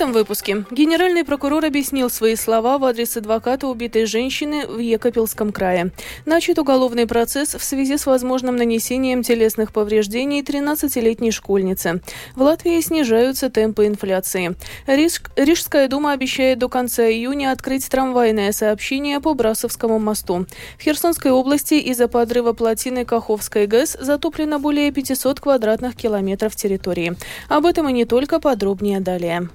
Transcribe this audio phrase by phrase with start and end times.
[0.00, 5.90] этом выпуске генеральный прокурор объяснил свои слова в адрес адвоката убитой женщины в Екапельском крае.
[6.24, 12.00] Начат уголовный процесс в связи с возможным нанесением телесных повреждений 13-летней школьнице.
[12.34, 14.56] В Латвии снижаются темпы инфляции.
[14.86, 15.20] Риж...
[15.36, 20.46] Рижская дума обещает до конца июня открыть трамвайное сообщение по Брасовскому мосту.
[20.78, 27.16] В Херсонской области из-за подрыва плотины Каховской ГЭС затоплено более 500 квадратных километров территории.
[27.50, 29.50] Об этом и не только подробнее далее.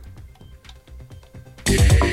[1.77, 2.04] yeah.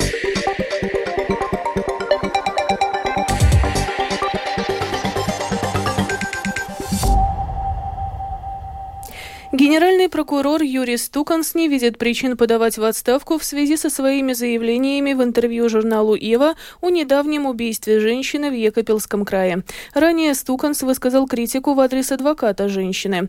[9.53, 15.13] Генеральный прокурор Юрий Стуканс не видит причин подавать в отставку в связи со своими заявлениями
[15.13, 19.63] в интервью журналу «Ева» о недавнем убийстве женщины в Екапельском крае.
[19.93, 23.29] Ранее Стуканс высказал критику в адрес адвоката женщины.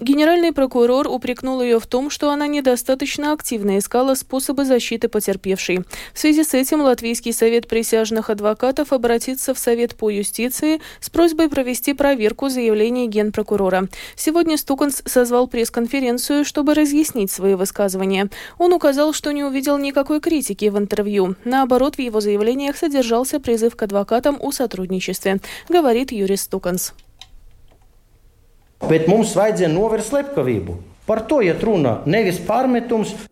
[0.00, 5.78] Генеральный прокурор упрекнул ее в том, что она недостаточно активно искала способы защиты потерпевшей.
[6.12, 11.48] В связи с этим Латвийский совет присяжных адвокатов обратится в Совет по юстиции с просьбой
[11.48, 13.88] провести проверку заявлений генпрокурора.
[14.14, 18.28] Сегодня Стуканс созвал пресс-конференцию, чтобы разъяснить свои высказывания.
[18.58, 21.36] Он указал, что не увидел никакой критики в интервью.
[21.44, 25.38] Наоборот, в его заявлениях содержался призыв к адвокатам о сотрудничестве,
[25.68, 26.92] говорит Юрис Стуканс.
[28.80, 30.74] Bet mums vajadzēja novērst slepkavību.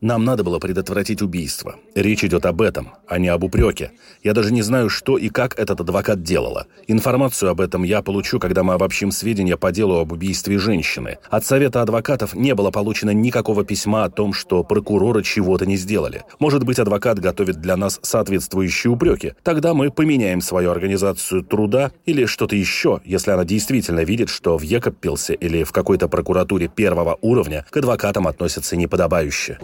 [0.02, 1.76] Нам надо было предотвратить убийство.
[1.94, 3.92] Речь идет об этом, а не об упреке.
[4.22, 6.66] Я даже не знаю, что и как этот адвокат делала.
[6.86, 11.16] Информацию об этом я получу, когда мы обобщим сведения по делу об убийстве женщины.
[11.30, 16.24] От Совета адвокатов не было получено никакого письма о том, что прокуроры чего-то не сделали.
[16.40, 19.32] Может быть, адвокат готовит для нас соответствующие упреки.
[19.42, 24.62] Тогда мы поменяем свою организацию труда или что-то еще, если она действительно видит, что в
[24.62, 29.58] Екаппилсе или в какой-то прокуратуре первого уровня к адвокатам относятся неподобающе.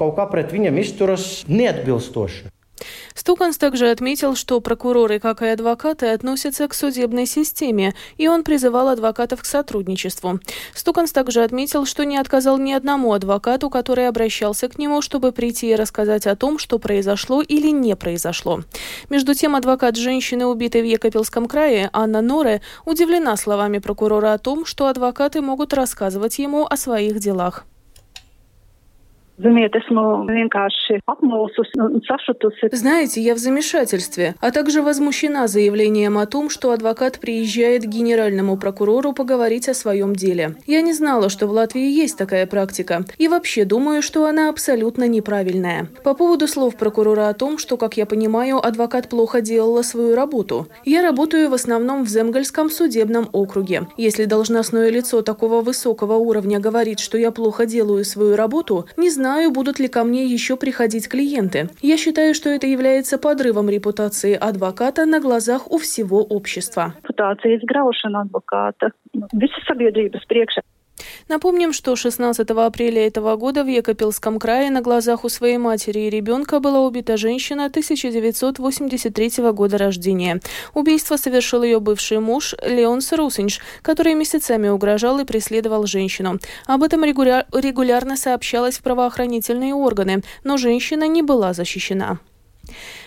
[3.15, 8.89] Стуканс также отметил, что прокуроры, как и адвокаты, относятся к судебной системе, и он призывал
[8.89, 10.41] адвокатов к сотрудничеству.
[10.75, 15.71] Стуканс также отметил, что не отказал ни одному адвокату, который обращался к нему, чтобы прийти
[15.71, 18.63] и рассказать о том, что произошло или не произошло.
[19.11, 24.65] Между тем, адвокат женщины, убитой в Екапельском крае, Анна Норе, удивлена словами прокурора о том,
[24.65, 27.67] что адвокаты могут рассказывать ему о своих делах.
[29.39, 32.69] Ziniet, esmu vienkārši apmulsusi un sašutusi.
[32.73, 38.57] Знаете, я в замешательстве, а также возмущена заявлением о том, что адвокат приезжает к генеральному
[38.57, 40.57] прокурору поговорить о своем деле.
[40.67, 43.05] Я не знала, что в Латвии есть такая практика.
[43.17, 45.87] И вообще думаю, что она абсолютно неправильная.
[46.03, 50.67] По поводу слов прокурора о том, что, как я понимаю, адвокат плохо делала свою работу.
[50.85, 53.87] Я работаю в основном в Земгальском судебном округе.
[53.97, 59.28] Если должностное лицо такого высокого уровня говорит, что я плохо делаю свою работу, не знаю,
[59.29, 61.69] знаю, будут ли ко мне еще приходить клиенты.
[61.83, 66.95] Я считаю, что это является подрывом репутации адвоката на глазах у всего общества.
[67.03, 68.87] Репутация изгрaušana адвоката.
[69.43, 70.61] Visas sabiedrības priekšā.
[71.29, 76.11] Напомним, что 16 апреля этого года в Екапельском крае на глазах у своей матери и
[76.11, 80.41] ребенка была убита женщина 1983 года рождения.
[80.75, 86.39] Убийство совершил ее бывший муж Леон Сарусинч, который месяцами угрожал и преследовал женщину.
[86.67, 92.19] Об этом регуляр регулярно сообщалось в правоохранительные органы, но женщина не была защищена.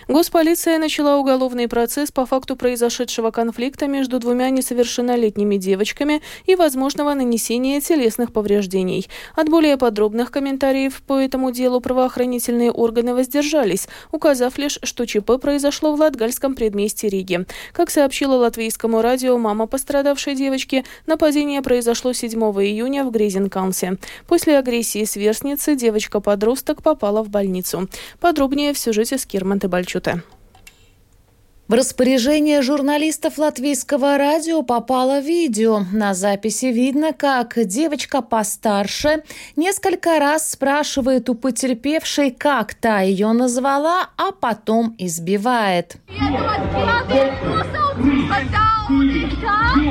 [0.08, 7.80] Госполиция начала уголовный процесс по факту произошедшего конфликта между двумя несовершеннолетними девочками и возможного нанесения
[7.80, 9.08] телесных повреждений.
[9.36, 15.94] От более подробных комментариев по этому делу правоохранительные органы воздержались, указав лишь, что ЧП произошло
[15.94, 17.46] в Латгальском предместе Риги.
[17.72, 23.98] Как сообщила латвийскому радио мама пострадавшей девочки, нападение произошло 7 июня в Гризенкансе.
[24.26, 27.88] После агрессии сверстницы девочка-подросток попала в больницу.
[28.18, 29.91] Подробнее в сюжете с Кирманты Бальчук.
[29.92, 30.22] Чуте.
[31.68, 35.80] В распоряжение журналистов латвийского радио попало видео.
[35.92, 39.22] На записи видно, как девочка постарше
[39.54, 45.96] несколько раз спрашивает у потерпевшей, как та ее назвала, а потом избивает.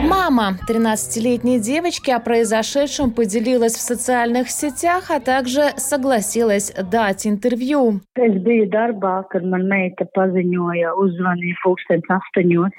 [0.03, 8.01] Мама 13-летней девочки о произошедшем поделилась в социальных сетях, а также согласилась дать интервью.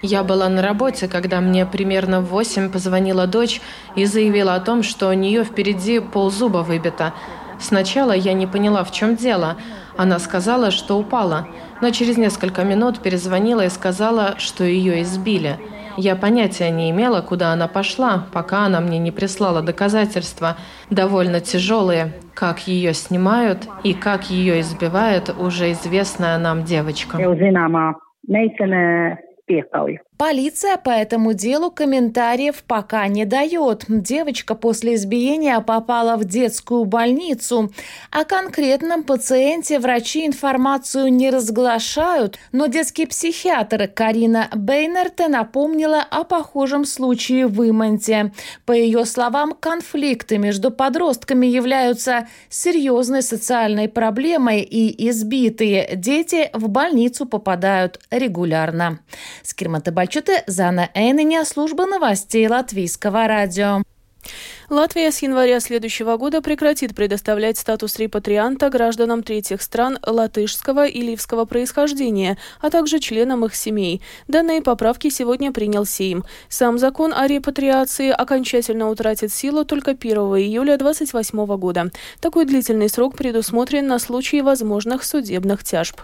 [0.03, 3.61] Я была на работе, когда мне примерно в 8 позвонила дочь
[3.97, 7.13] и заявила о том, что у нее впереди ползуба выбито.
[7.59, 9.57] Сначала я не поняла, в чем дело.
[9.97, 11.49] Она сказала, что упала,
[11.81, 15.59] но через несколько минут перезвонила и сказала, что ее избили.
[15.97, 20.57] Я понятия не имела, куда она пошла, пока она мне не прислала доказательства,
[20.91, 27.19] довольно тяжелые, как ее снимают и как ее избивает уже известная нам девочка.
[30.19, 33.87] Полиция по этому делу комментариев пока не дает.
[33.89, 37.73] Девочка после избиения попала в детскую больницу.
[38.13, 46.85] О конкретном пациенте врачи информацию не разглашают, но детский психиатр Карина Бейнерте напомнила о похожем
[46.85, 48.33] случае в Иманте.
[48.65, 57.27] По ее словам, конфликты между подростками являются серьезной социальной проблемой, и избитые дети в больницу
[57.27, 59.01] попадают регулярно.
[59.43, 63.85] Скирмата Бальчуте, Зана Эйненя, служба новостей Латвийского радио.
[64.69, 71.45] Латвия с января следующего года прекратит предоставлять статус репатрианта гражданам третьих стран латышского и ливского
[71.45, 74.03] происхождения, а также членам их семей.
[74.27, 76.25] Данные поправки сегодня принял Сейм.
[76.49, 81.93] Сам закон о репатриации окончательно утратит силу только 1 июля 2028 года.
[82.21, 86.01] Такой длительный срок предусмотрен на случай возможных судебных тяжб.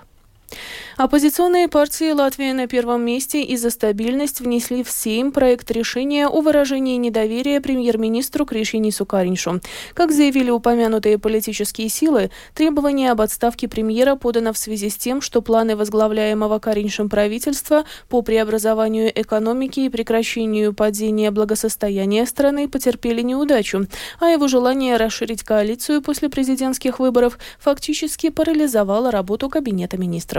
[0.97, 6.41] Оппозиционные партии Латвии на первом месте и за стабильность внесли в Сейм проект решения о
[6.41, 9.61] выражении недоверия премьер-министру Кришинису Кариншу.
[9.95, 15.41] Как заявили упомянутые политические силы, требование об отставке премьера подано в связи с тем, что
[15.41, 23.87] планы возглавляемого Кариншем правительства по преобразованию экономики и прекращению падения благосостояния страны потерпели неудачу,
[24.19, 30.38] а его желание расширить коалицию после президентских выборов фактически парализовало работу Кабинета министров.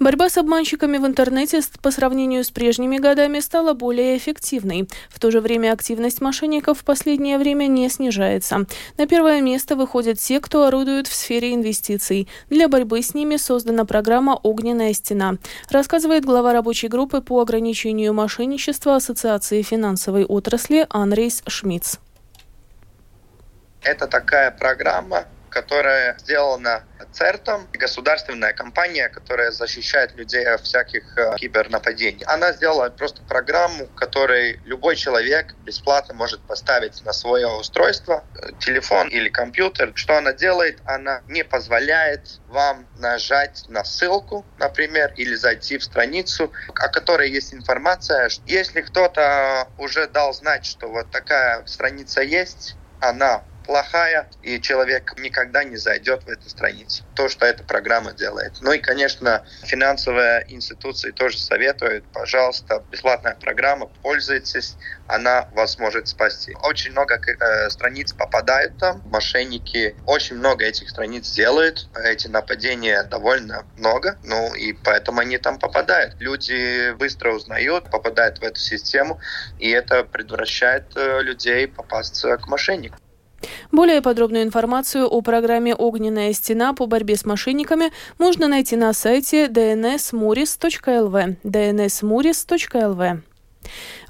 [0.00, 4.88] Борьба с обманщиками в интернете по сравнению с прежними годами стала более эффективной.
[5.10, 8.64] В то же время активность мошенников в последнее время не снижается.
[8.96, 12.28] На первое место выходят те, кто орудует в сфере инвестиций.
[12.48, 15.34] Для борьбы с ними создана программа «Огненная стена»,
[15.68, 21.98] рассказывает глава рабочей группы по ограничению мошенничества Ассоциации финансовой отрасли Анрейс Шмидц.
[23.82, 32.24] Это такая программа, которая сделана CERTом, государственная компания, которая защищает людей от всяких э, кибернападений.
[32.26, 39.08] Она сделала просто программу, которой любой человек бесплатно может поставить на свое устройство, э, телефон
[39.08, 39.92] или компьютер.
[39.94, 40.78] Что она делает?
[40.84, 47.52] Она не позволяет вам нажать на ссылку, например, или зайти в страницу, о которой есть
[47.52, 48.30] информация.
[48.46, 55.64] Если кто-то уже дал знать, что вот такая страница есть, она плохая, и человек никогда
[55.64, 57.04] не зайдет в эту страницу.
[57.14, 58.58] То, что эта программа делает.
[58.60, 64.76] Ну и, конечно, финансовые институции тоже советуют, пожалуйста, бесплатная программа, пользуйтесь,
[65.06, 66.54] она вас может спасти.
[66.62, 73.66] Очень много э, страниц попадают там, мошенники очень много этих страниц делают, эти нападения довольно
[73.76, 76.16] много, ну и поэтому они там попадают.
[76.18, 79.20] Люди быстро узнают, попадают в эту систему,
[79.58, 82.96] и это предотвращает э, людей попасть к мошеннику.
[83.72, 89.46] Более подробную информацию о программе «Огненная стена» по борьбе с мошенниками можно найти на сайте
[89.46, 93.20] dnsmuris.lv dnsmuris.lv.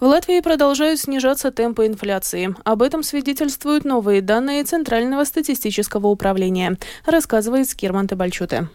[0.00, 2.54] В Латвии продолжают снижаться темпы инфляции.
[2.64, 8.68] Об этом свидетельствуют новые данные Центрального статистического управления, рассказывает Скирман Табальчуте.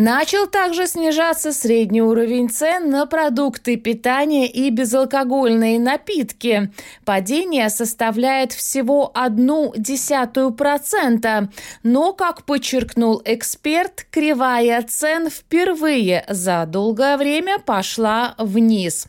[0.00, 6.72] Начал также снижаться средний уровень цен на продукты питания и безалкогольные напитки.
[7.04, 11.50] Падение составляет всего одну десятую процента.
[11.82, 19.06] Но, как подчеркнул эксперт, кривая цен впервые за долгое время пошла вниз.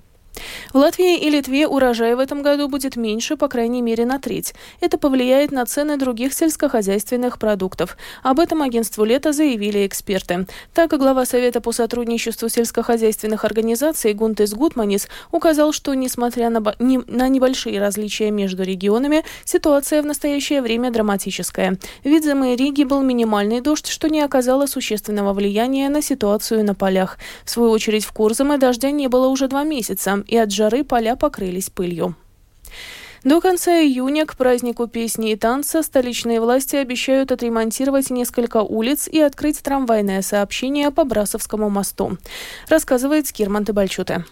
[0.73, 4.53] В Латвии и Литве урожай в этом году будет меньше, по крайней мере, на треть.
[4.81, 7.97] Это повлияет на цены других сельскохозяйственных продуктов.
[8.23, 10.47] Об этом агентству «Лето» заявили эксперты.
[10.73, 17.27] Так, глава Совета по сотрудничеству сельскохозяйственных организаций Гунтес Гутманис указал, что, несмотря на, не, на
[17.27, 21.77] небольшие различия между регионами, ситуация в настоящее время драматическая.
[22.03, 27.17] В Видземе Риги был минимальный дождь, что не оказало существенного влияния на ситуацию на полях.
[27.43, 31.15] В свою очередь, в Курзаме дождя не было уже два месяца и от жары поля
[31.15, 32.15] покрылись пылью.
[33.25, 39.19] До конца июня к празднику песни и танца столичные власти обещают отремонтировать несколько улиц и
[39.19, 42.19] открыть трамвайное сообщение по Брасовскому мосту,
[42.69, 44.25] рассказывает Скирман Тебальчуте.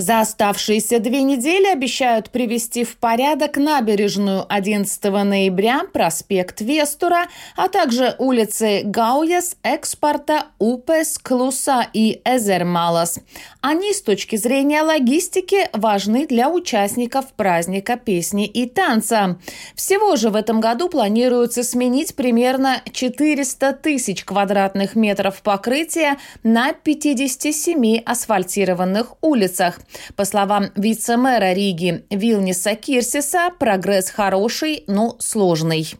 [0.00, 8.14] За оставшиеся две недели обещают привести в порядок набережную 11 ноября, проспект Вестура, а также
[8.16, 13.18] улицы Гауяс, Экспорта, Упес, Клуса и Эзермалас.
[13.60, 19.38] Они с точки зрения логистики важны для участников праздника песни и танца.
[19.74, 27.98] Всего же в этом году планируется сменить примерно 400 тысяч квадратных метров покрытия на 57
[27.98, 29.78] асфальтированных улицах.
[30.16, 35.94] По словам вице-мэра Риги Вилниса Кирсиса, прогресс хороший, но сложный.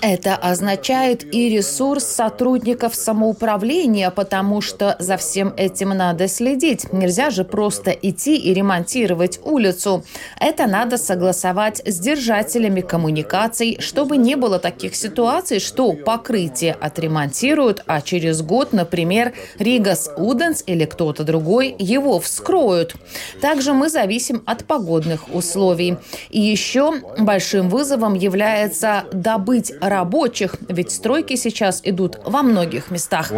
[0.00, 6.92] Это означает и ресурс сотрудников самоуправления, потому что за всем этим надо следить.
[6.92, 10.04] Нельзя же просто идти и ремонтировать улицу.
[10.40, 18.00] Это надо согласовать с держателями коммуникаций, чтобы не было таких ситуаций, что покрытие отремонтируют, а
[18.00, 22.96] через год год, например, Ригас Уденс или кто-то другой его вскроют.
[23.42, 25.98] Также мы зависим от погодных условий.
[26.30, 33.30] И еще большим вызовом является добыть рабочих, ведь стройки сейчас идут во многих местах.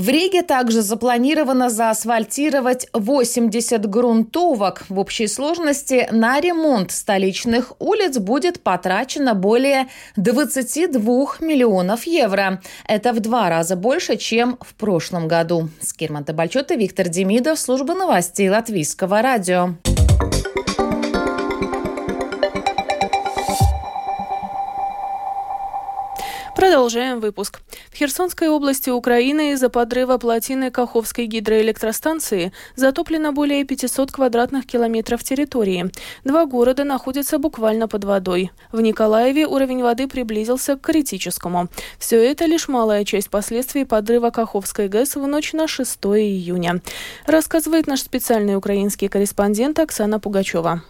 [0.00, 4.86] В Риге также запланировано заасфальтировать 80 грунтовок.
[4.88, 11.02] В общей сложности на ремонт столичных улиц будет потрачено более 22
[11.40, 12.62] миллионов евро.
[12.88, 15.68] Это в два раза больше, чем в прошлом году.
[15.82, 19.74] Скирман Табальчет и Виктор Демидов, служба новостей Латвийского радио.
[26.70, 27.62] Продолжаем выпуск.
[27.90, 35.90] В Херсонской области Украины из-за подрыва плотины Каховской гидроэлектростанции затоплено более 500 квадратных километров территории.
[36.22, 38.52] Два города находятся буквально под водой.
[38.70, 41.66] В Николаеве уровень воды приблизился к критическому.
[41.98, 46.82] Все это лишь малая часть последствий подрыва Каховской ГЭС в ночь на 6 июня.
[47.26, 50.84] Рассказывает наш специальный украинский корреспондент Оксана Пугачева.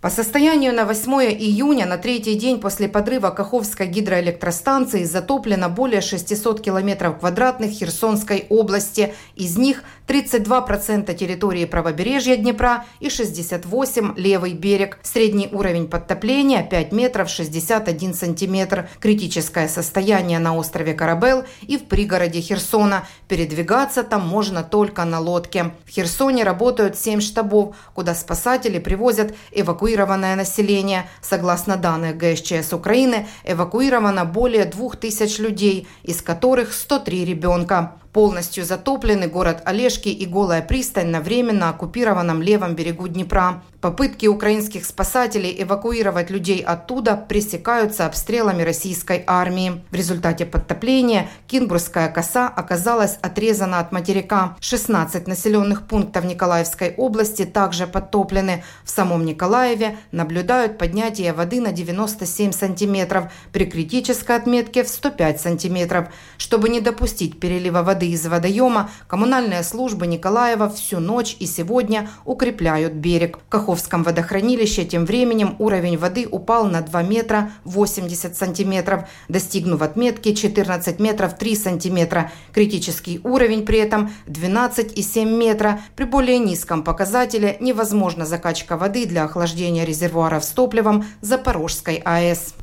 [0.00, 6.60] По состоянию на 8 июня, на третий день после подрыва Каховской гидроэлектростанции, затоплено более 600
[6.60, 9.12] километров квадратных Херсонской области.
[9.34, 14.98] Из них 32% территории правобережья Днепра и 68% левый берег.
[15.02, 18.88] Средний уровень подтопления 5 метров 61 сантиметр.
[19.00, 23.06] Критическое состояние на острове Карабел и в пригороде Херсона.
[23.28, 25.72] Передвигаться там можно только на лодке.
[25.84, 31.06] В Херсоне работают 7 штабов, куда спасатели привозят эвакуированное население.
[31.20, 37.98] Согласно данных ГСЧС Украины, эвакуировано более 2000 людей, из которых 103 ребенка.
[38.18, 43.62] Полностью затоплены город Олежки и Голая пристань на временно оккупированном левом берегу Днепра.
[43.80, 49.84] Попытки украинских спасателей эвакуировать людей оттуда пресекаются обстрелами российской армии.
[49.92, 54.56] В результате подтопления Кинбургская коса оказалась отрезана от материка.
[54.58, 58.64] 16 населенных пунктов Николаевской области также подтоплены.
[58.82, 66.08] В самом Николаеве наблюдают поднятие воды на 97 сантиметров, при критической отметке в 105 сантиметров.
[66.36, 72.94] Чтобы не допустить перелива воды из водоема, коммунальные службы Николаева всю ночь и сегодня укрепляют
[72.94, 73.38] берег.
[73.68, 80.32] В Каховском водохранилище тем временем уровень воды упал на 2 метра 80 сантиметров, достигнув отметки
[80.32, 82.32] 14 метров 3 сантиметра.
[82.54, 85.80] Критический уровень при этом 12,7 метра.
[85.96, 92.54] При более низком показателе невозможна закачка воды для охлаждения резервуаров с топливом Запорожской АЭС.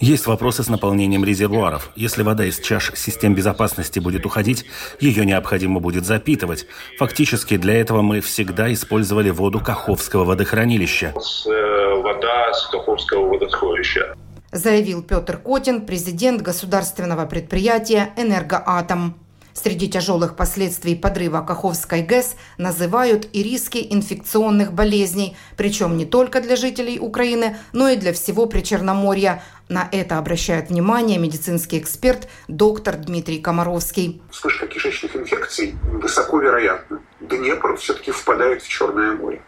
[0.00, 1.90] Есть вопросы с наполнением резервуаров.
[1.96, 4.64] Если вода из чаш систем безопасности будет уходить,
[5.00, 6.66] ее необходимо будет запитывать.
[7.00, 11.14] Фактически для этого мы всегда использовали воду Каховского водохранилища.
[11.46, 14.14] Э, вода с Каховского водохранилища
[14.52, 19.21] заявил Петр Котин, президент государственного предприятия «Энергоатом».
[19.54, 26.56] Среди тяжелых последствий подрыва Каховской ГЭС называют и риски инфекционных болезней, причем не только для
[26.56, 29.42] жителей Украины, но и для всего Причерноморья.
[29.68, 34.22] На это обращает внимание медицинский эксперт доктор Дмитрий Комаровский.
[34.30, 37.00] Вспышка кишечных инфекций высоко вероятна.
[37.20, 39.42] Днепр все-таки впадает в Черное море.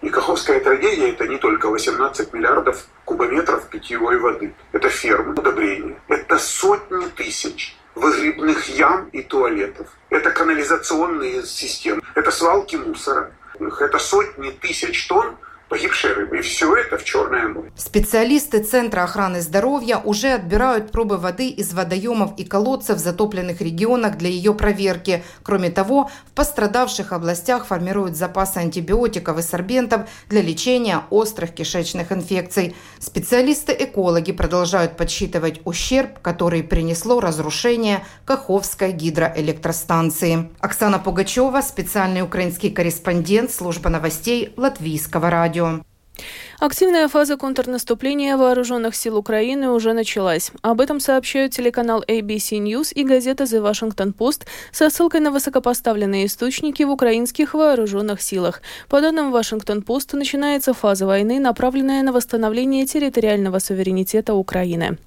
[0.00, 4.54] И Каховская трагедия– это не только 18 миллиардов кубометров питьевой воды.
[4.72, 5.96] Это фермы, удобрения.
[6.08, 9.88] Это сотни тысяч выгребных ям и туалетов.
[10.10, 12.00] Это канализационные системы.
[12.14, 13.32] Это свалки мусора.
[13.58, 15.36] Это сотни тысяч тонн
[15.68, 16.38] погибшей рыбы.
[16.38, 17.72] И все это в Черное море.
[17.76, 24.16] Специалисты Центра охраны здоровья уже отбирают пробы воды из водоемов и колодцев в затопленных регионах
[24.16, 25.22] для ее проверки.
[25.42, 32.74] Кроме того, в пострадавших областях формируют запасы антибиотиков и сорбентов для лечения острых кишечных инфекций.
[32.98, 40.50] Специалисты-экологи продолжают подсчитывать ущерб, который принесло разрушение Каховской гидроэлектростанции.
[40.60, 45.84] Оксана Пугачева, специальный украинский корреспондент службы новостей Латвийского радио радио.
[46.60, 50.50] Активная фаза контрнаступления вооруженных сил Украины уже началась.
[50.60, 56.26] Об этом сообщают телеканал ABC News и газета The Washington Post со ссылкой на высокопоставленные
[56.26, 58.60] источники в украинских вооруженных силах.
[58.88, 64.98] По данным Washington Post, начинается фаза войны, направленная на восстановление территориального суверенитета Украины.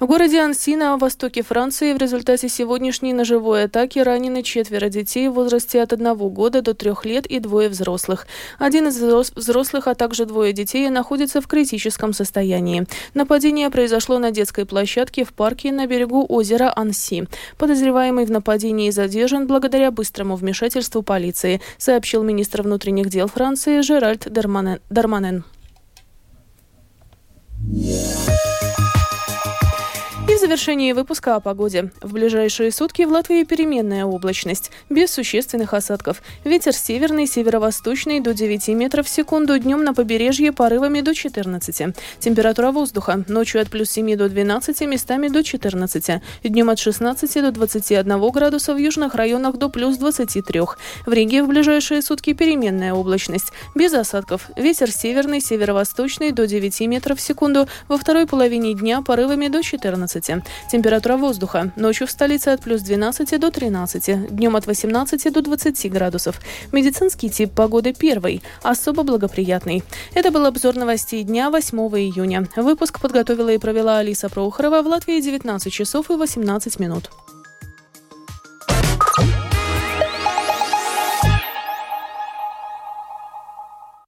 [0.00, 5.32] В городе Анси на востоке Франции в результате сегодняшней ножевой атаки ранены четверо детей в
[5.32, 8.26] возрасте от одного года до трех лет и двое взрослых.
[8.58, 12.86] Один из взрослых, а также двое детей находятся в критическом состоянии.
[13.14, 17.26] Нападение произошло на детской площадке в парке на берегу озера Анси.
[17.56, 25.44] Подозреваемый в нападении задержан благодаря быстрому вмешательству полиции, сообщил министр внутренних дел Франции Жеральд Дарманен.
[27.70, 28.17] Yeah
[30.48, 31.90] завершении выпуска о погоде.
[32.00, 36.22] В ближайшие сутки в Латвии переменная облачность, без существенных осадков.
[36.42, 41.94] Ветер северный, северо-восточный до 9 метров в секунду, днем на побережье порывами до 14.
[42.18, 46.22] Температура воздуха ночью от плюс 7 до 12, местами до 14.
[46.42, 50.60] Днем от 16 до 21 градуса в южных районах до плюс 23.
[51.04, 54.48] В Риге в ближайшие сутки переменная облачность, без осадков.
[54.56, 60.37] Ветер северный, северо-восточный до 9 метров в секунду, во второй половине дня порывами до 14.
[60.70, 61.72] Температура воздуха.
[61.76, 66.40] Ночью в столице от плюс 12 до 13, днем от 18 до 20 градусов.
[66.72, 69.82] Медицинский тип погоды первый, особо благоприятный.
[70.14, 72.48] Это был обзор новостей дня 8 июня.
[72.56, 77.10] Выпуск подготовила и провела Алиса Прохорова в Латвии 19 часов и 18 минут.